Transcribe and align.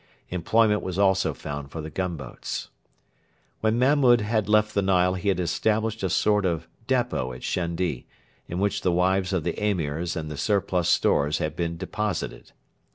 Employment 0.29 0.81
was 0.81 0.97
also 0.97 1.31
found 1.31 1.69
for 1.69 1.79
the 1.79 1.91
gunboats. 1.91 2.71
When 3.59 3.77
Mahmud 3.77 4.21
had 4.21 4.49
left 4.49 4.73
the 4.73 4.81
Nile 4.81 5.13
he 5.13 5.27
had 5.29 5.39
established 5.39 6.01
a 6.01 6.09
sort 6.09 6.43
of 6.43 6.67
depot 6.87 7.33
at 7.33 7.43
Shendi, 7.43 8.07
in 8.47 8.57
which 8.57 8.81
the 8.81 8.91
wives 8.91 9.31
of 9.31 9.43
the 9.43 9.53
Emirs 9.63 10.15
and 10.15 10.31
the 10.31 10.37
surplus 10.37 10.89
stores 10.89 11.37
had 11.37 11.55
been 11.55 11.77
deposited. 11.77 12.51